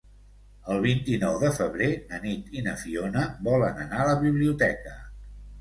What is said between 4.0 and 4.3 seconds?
a la